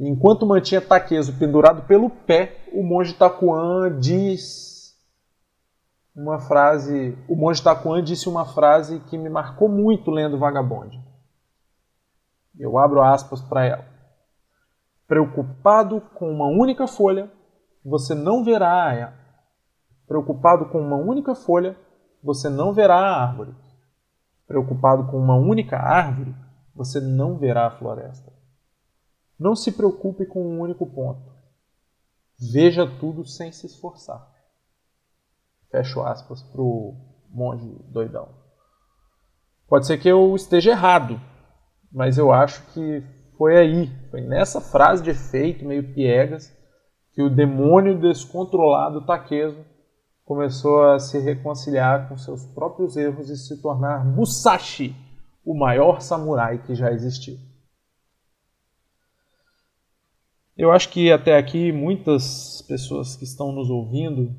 enquanto 0.00 0.44
mantinha 0.44 0.80
Taqueso 0.80 1.38
pendurado 1.38 1.82
pelo 1.86 2.10
pé, 2.10 2.64
o 2.72 2.82
monge 2.82 3.14
Takuan 3.14 3.96
diz 3.98 4.96
uma 6.16 6.40
frase. 6.40 7.16
O 7.28 7.36
monge 7.36 7.62
Takuan 7.62 8.02
disse 8.02 8.28
uma 8.28 8.44
frase 8.44 8.98
que 9.08 9.16
me 9.16 9.28
marcou 9.28 9.68
muito 9.68 10.10
lendo 10.10 10.38
Vagabonde. 10.38 11.07
Eu 12.58 12.76
abro 12.76 13.02
aspas 13.02 13.40
para 13.40 13.64
ela. 13.64 13.84
Preocupado 15.06 16.00
com 16.14 16.30
uma 16.30 16.46
única 16.46 16.86
folha, 16.86 17.30
você 17.84 18.14
não 18.14 18.44
verá 18.44 18.70
a 18.70 18.82
árvore. 18.84 19.18
Preocupado 20.06 20.66
com 20.66 20.80
uma 20.80 20.96
única 20.96 21.34
folha, 21.34 21.76
você 22.22 22.48
não 22.48 22.72
verá 22.72 22.96
a 22.96 23.22
árvore. 23.22 23.54
preocupado 24.46 25.06
com 25.10 25.18
uma 25.18 25.36
única 25.36 25.76
árvore, 25.76 26.34
você 26.74 27.00
não 27.00 27.36
verá 27.36 27.66
a 27.66 27.70
floresta. 27.70 28.32
Não 29.38 29.54
se 29.54 29.72
preocupe 29.72 30.24
com 30.24 30.42
um 30.42 30.60
único 30.60 30.86
ponto. 30.86 31.30
Veja 32.38 32.86
tudo 32.98 33.26
sem 33.26 33.52
se 33.52 33.66
esforçar. 33.66 34.26
Fecho 35.70 36.00
aspas 36.00 36.42
para 36.42 36.62
o 36.62 36.96
monge 37.28 37.68
doidão. 37.88 38.28
Pode 39.68 39.86
ser 39.86 39.98
que 39.98 40.08
eu 40.08 40.34
esteja 40.34 40.70
errado, 40.70 41.20
mas 41.92 42.18
eu 42.18 42.32
acho 42.32 42.62
que 42.72 43.02
foi 43.36 43.56
aí, 43.56 43.90
foi 44.10 44.20
nessa 44.20 44.60
frase 44.60 45.02
de 45.02 45.10
efeito, 45.10 45.64
meio 45.64 45.94
piegas, 45.94 46.52
que 47.12 47.22
o 47.22 47.30
demônio 47.30 47.98
descontrolado 47.98 49.04
Takezo 49.04 49.64
começou 50.24 50.82
a 50.82 50.98
se 50.98 51.18
reconciliar 51.18 52.08
com 52.08 52.16
seus 52.16 52.44
próprios 52.44 52.96
erros 52.96 53.30
e 53.30 53.36
se 53.36 53.62
tornar 53.62 54.04
Musashi, 54.04 54.94
o 55.44 55.54
maior 55.56 56.00
samurai 56.00 56.62
que 56.62 56.74
já 56.74 56.92
existiu. 56.92 57.36
Eu 60.56 60.72
acho 60.72 60.90
que 60.90 61.10
até 61.10 61.38
aqui 61.38 61.70
muitas 61.70 62.62
pessoas 62.62 63.14
que 63.14 63.24
estão 63.24 63.52
nos 63.52 63.70
ouvindo 63.70 64.34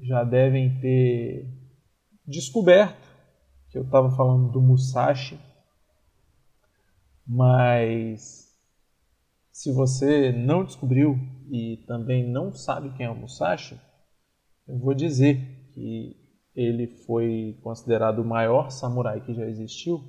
já 0.00 0.22
devem 0.22 0.80
ter 0.80 1.48
descoberto 2.26 3.04
que 3.70 3.78
eu 3.78 3.82
estava 3.82 4.08
falando 4.12 4.52
do 4.52 4.62
Musashi, 4.62 5.36
mas 7.26 8.54
se 9.52 9.72
você 9.72 10.32
não 10.32 10.64
descobriu 10.64 11.16
e 11.50 11.84
também 11.86 12.28
não 12.28 12.52
sabe 12.52 12.92
quem 12.96 13.06
é 13.06 13.10
o 13.10 13.14
Musashi, 13.14 13.80
eu 14.66 14.78
vou 14.78 14.94
dizer 14.94 15.38
que 15.72 16.16
ele 16.54 16.86
foi 17.06 17.58
considerado 17.62 18.20
o 18.20 18.24
maior 18.24 18.70
samurai 18.70 19.20
que 19.20 19.34
já 19.34 19.46
existiu 19.46 20.02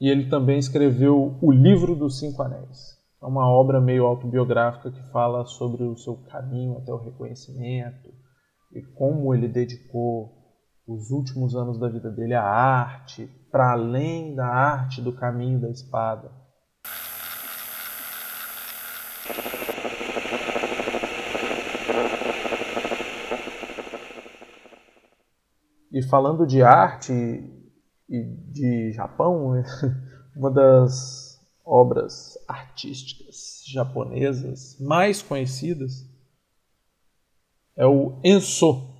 e 0.00 0.08
ele 0.08 0.28
também 0.28 0.58
escreveu 0.58 1.36
o 1.42 1.50
Livro 1.50 1.94
dos 1.94 2.18
Cinco 2.18 2.42
Anéis. 2.42 2.96
É 3.20 3.26
uma 3.26 3.48
obra 3.50 3.80
meio 3.80 4.06
autobiográfica 4.06 4.92
que 4.92 5.10
fala 5.10 5.44
sobre 5.44 5.82
o 5.82 5.96
seu 5.96 6.16
caminho 6.28 6.78
até 6.78 6.92
o 6.92 7.02
reconhecimento 7.02 8.14
e 8.72 8.80
como 8.80 9.34
ele 9.34 9.48
dedicou 9.48 10.37
os 10.88 11.10
últimos 11.10 11.54
anos 11.54 11.78
da 11.78 11.86
vida 11.86 12.10
dele 12.10 12.32
à 12.32 12.42
arte, 12.42 13.30
para 13.52 13.72
além 13.72 14.34
da 14.34 14.46
arte 14.46 15.02
do 15.02 15.12
caminho 15.12 15.60
da 15.60 15.68
espada. 15.68 16.32
E 25.92 26.02
falando 26.02 26.46
de 26.46 26.62
arte 26.62 27.12
e 28.08 28.22
de 28.50 28.92
Japão, 28.92 29.52
uma 30.34 30.50
das 30.50 31.38
obras 31.62 32.38
artísticas 32.48 33.62
japonesas 33.66 34.78
mais 34.80 35.20
conhecidas 35.20 36.08
é 37.76 37.86
o 37.86 38.18
Enso, 38.24 38.97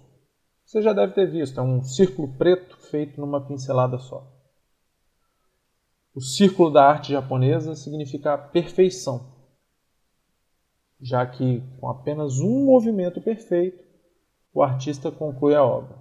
você 0.68 0.83
já 0.83 0.92
deve 0.92 1.14
ter 1.14 1.31
visto, 1.31 1.59
é 1.59 1.62
um 1.62 1.83
círculo 1.83 2.37
preto 2.37 2.76
feito 2.76 3.18
numa 3.18 3.40
pincelada 3.40 3.98
só. 3.98 4.31
O 6.14 6.20
círculo 6.20 6.70
da 6.70 6.85
arte 6.85 7.12
japonesa 7.12 7.74
significa 7.74 8.37
perfeição, 8.37 9.33
já 11.00 11.24
que 11.24 11.62
com 11.81 11.88
apenas 11.88 12.38
um 12.38 12.66
movimento 12.66 13.18
perfeito, 13.18 13.83
o 14.52 14.62
artista 14.62 15.11
conclui 15.11 15.54
a 15.54 15.64
obra. 15.64 15.96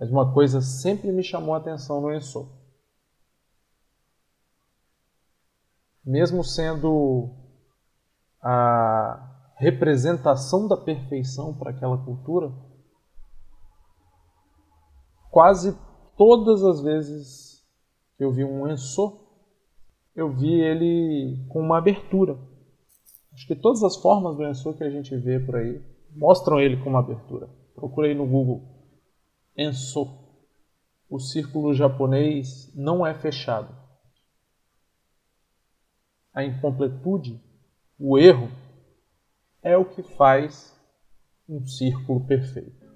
Mas 0.00 0.10
uma 0.10 0.32
coisa 0.32 0.62
sempre 0.62 1.12
me 1.12 1.22
chamou 1.22 1.54
a 1.54 1.58
atenção 1.58 2.00
no 2.00 2.14
Enso. 2.14 2.50
Mesmo 6.02 6.42
sendo 6.42 7.34
a 8.40 9.52
representação 9.56 10.66
da 10.66 10.76
perfeição 10.76 11.52
para 11.52 11.70
aquela 11.70 12.02
cultura, 12.02 12.50
quase 15.36 15.76
todas 16.16 16.64
as 16.64 16.80
vezes 16.80 17.62
que 18.16 18.24
eu 18.24 18.32
vi 18.32 18.42
um 18.42 18.66
Enso, 18.72 19.20
eu 20.14 20.32
vi 20.32 20.62
ele 20.62 21.44
com 21.50 21.60
uma 21.60 21.76
abertura. 21.76 22.38
Acho 23.34 23.46
que 23.46 23.54
todas 23.54 23.82
as 23.82 23.96
formas 23.96 24.34
do 24.34 24.46
Enso 24.46 24.72
que 24.72 24.82
a 24.82 24.88
gente 24.88 25.14
vê 25.14 25.38
por 25.38 25.56
aí 25.56 25.78
mostram 26.10 26.58
ele 26.58 26.82
com 26.82 26.88
uma 26.88 27.00
abertura. 27.00 27.50
Procurei 27.74 28.14
no 28.14 28.24
Google 28.26 28.62
Enso. 29.54 30.08
O 31.06 31.20
círculo 31.20 31.74
japonês 31.74 32.72
não 32.74 33.06
é 33.06 33.12
fechado. 33.12 33.76
A 36.32 36.44
incompletude, 36.44 37.38
o 37.98 38.16
erro, 38.16 38.50
é 39.62 39.76
o 39.76 39.84
que 39.84 40.02
faz 40.02 40.74
um 41.46 41.66
círculo 41.66 42.26
perfeito. 42.26 42.86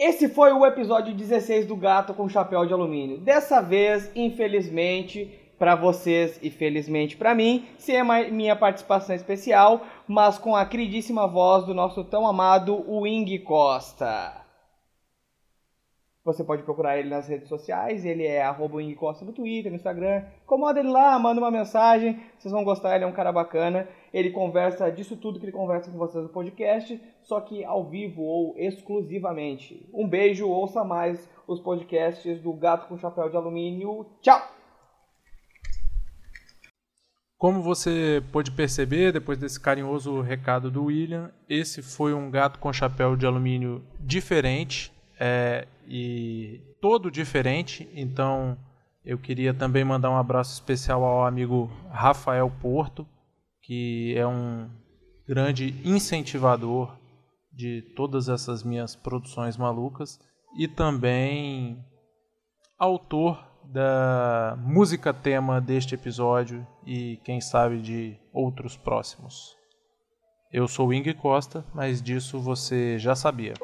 Esse 0.00 0.30
foi 0.30 0.50
o 0.50 0.64
episódio 0.64 1.12
16 1.12 1.66
do 1.66 1.76
Gato 1.76 2.14
com 2.14 2.26
Chapéu 2.26 2.64
de 2.64 2.72
Alumínio. 2.72 3.18
Dessa 3.18 3.60
vez, 3.60 4.10
infelizmente, 4.16 5.38
para 5.58 5.74
vocês 5.74 6.40
e 6.42 6.48
felizmente 6.48 7.18
para 7.18 7.34
mim, 7.34 7.66
sem 7.76 7.98
a 7.98 8.04
minha 8.30 8.56
participação 8.56 9.14
especial, 9.14 9.82
mas 10.08 10.38
com 10.38 10.56
a 10.56 10.64
queridíssima 10.64 11.26
voz 11.26 11.66
do 11.66 11.74
nosso 11.74 12.02
tão 12.02 12.26
amado 12.26 12.82
Wing 12.90 13.40
Costa. 13.40 14.39
Você 16.32 16.44
pode 16.44 16.62
procurar 16.62 16.96
ele 16.96 17.08
nas 17.08 17.26
redes 17.26 17.48
sociais, 17.48 18.04
ele 18.04 18.24
é 18.24 18.40
arroba 18.40 18.78
Costa 18.94 19.24
no 19.24 19.32
Twitter, 19.32 19.68
no 19.68 19.76
Instagram. 19.76 20.22
Incomoda 20.44 20.78
ele 20.78 20.88
lá, 20.88 21.18
manda 21.18 21.40
uma 21.40 21.50
mensagem, 21.50 22.20
vocês 22.38 22.52
vão 22.52 22.62
gostar, 22.62 22.94
ele 22.94 23.02
é 23.02 23.06
um 23.06 23.12
cara 23.12 23.32
bacana. 23.32 23.88
Ele 24.14 24.30
conversa 24.30 24.88
disso 24.92 25.16
tudo 25.16 25.40
que 25.40 25.44
ele 25.46 25.52
conversa 25.52 25.90
com 25.90 25.98
vocês 25.98 26.22
no 26.22 26.30
podcast, 26.30 27.00
só 27.20 27.40
que 27.40 27.64
ao 27.64 27.84
vivo 27.84 28.22
ou 28.22 28.54
exclusivamente. 28.56 29.88
Um 29.92 30.06
beijo, 30.06 30.48
ouça 30.48 30.84
mais 30.84 31.28
os 31.48 31.58
podcasts 31.58 32.40
do 32.40 32.52
Gato 32.52 32.86
com 32.86 32.96
Chapéu 32.96 33.28
de 33.28 33.36
Alumínio. 33.36 34.06
Tchau! 34.20 34.40
Como 37.36 37.60
você 37.60 38.22
pôde 38.30 38.52
perceber, 38.52 39.12
depois 39.12 39.36
desse 39.36 39.58
carinhoso 39.58 40.20
recado 40.20 40.70
do 40.70 40.84
William, 40.84 41.32
esse 41.48 41.82
foi 41.82 42.14
um 42.14 42.30
gato 42.30 42.60
com 42.60 42.72
chapéu 42.72 43.16
de 43.16 43.26
alumínio 43.26 43.82
diferente 43.98 44.92
é, 45.20 45.68
e 45.86 46.62
todo 46.80 47.10
diferente. 47.10 47.86
Então 47.94 48.56
eu 49.04 49.18
queria 49.18 49.52
também 49.52 49.84
mandar 49.84 50.10
um 50.10 50.16
abraço 50.16 50.54
especial 50.54 51.04
ao 51.04 51.26
amigo 51.26 51.70
Rafael 51.90 52.50
Porto, 52.62 53.06
que 53.62 54.14
é 54.16 54.26
um 54.26 54.68
grande 55.28 55.74
incentivador 55.84 56.98
de 57.52 57.82
todas 57.94 58.28
essas 58.28 58.64
minhas 58.64 58.96
produções 58.96 59.56
malucas 59.56 60.18
e 60.58 60.66
também 60.66 61.78
autor 62.78 63.46
da 63.64 64.56
música 64.58 65.12
tema 65.12 65.60
deste 65.60 65.94
episódio 65.94 66.66
e 66.84 67.20
quem 67.24 67.40
sabe 67.40 67.80
de 67.80 68.16
outros 68.32 68.76
próximos. 68.76 69.54
Eu 70.52 70.66
sou 70.66 70.92
Ing 70.92 71.14
Costa, 71.14 71.64
mas 71.72 72.02
disso 72.02 72.40
você 72.40 72.98
já 72.98 73.14
sabia. 73.14 73.54